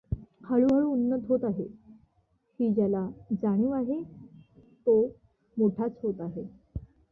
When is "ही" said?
2.59-2.71